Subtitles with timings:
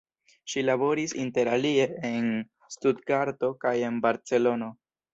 [0.53, 2.33] Ŝi laboris interalie en
[2.79, 4.77] Stutgarto kaj Barcelono.